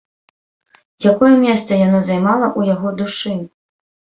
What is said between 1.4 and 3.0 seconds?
месца яно займала ў яго